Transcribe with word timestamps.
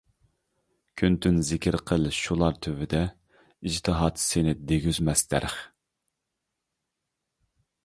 كۈن-تۈن 1.01 1.35
زىكرى 1.49 1.79
قىل 1.91 2.07
شۇلار 2.19 2.57
تۈۋىدە، 2.67 3.03
ئىجتىھات 3.35 4.23
سېنى 4.25 4.57
دېگۈزمەس 4.73 5.25
دەرىخ. 5.35 5.61